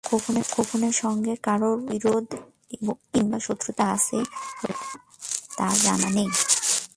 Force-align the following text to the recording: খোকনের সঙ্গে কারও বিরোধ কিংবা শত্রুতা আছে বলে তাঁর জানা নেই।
খোকনের 0.03 0.95
সঙ্গে 1.03 1.33
কারও 1.43 1.71
বিরোধ 1.87 2.25
কিংবা 3.11 3.37
শত্রুতা 3.39 3.85
আছে 3.95 4.17
বলে 4.59 4.73
তাঁর 5.57 5.75
জানা 5.83 6.09
নেই। 6.09 6.29